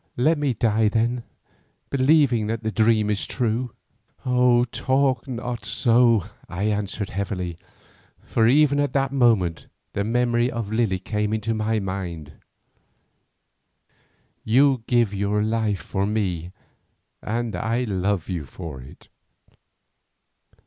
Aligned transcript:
Let 0.17 0.39
me 0.39 0.55
die 0.55 0.87
then 0.89 1.21
believing 1.91 2.47
that 2.47 2.63
the 2.63 2.71
dream 2.71 3.11
is 3.11 3.27
true." 3.27 3.75
"Talk 4.25 5.27
not 5.27 5.63
so," 5.63 6.25
I 6.49 6.63
answered 6.63 7.11
heavily, 7.11 7.59
for 8.19 8.47
even 8.47 8.79
at 8.79 8.93
that 8.93 9.11
moment 9.11 9.67
the 9.93 10.03
memory 10.03 10.49
of 10.49 10.71
Lily 10.71 10.97
came 10.97 11.33
into 11.33 11.53
my 11.53 11.79
mind. 11.79 12.33
"You 14.43 14.83
give 14.87 15.13
your 15.13 15.43
life 15.43 15.81
for 15.81 16.07
me 16.07 16.51
and 17.21 17.55
I 17.55 17.83
love 17.83 18.27
you 18.27 18.47
for 18.47 18.81
it." 18.81 19.07